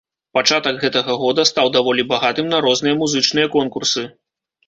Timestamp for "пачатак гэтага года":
0.35-1.43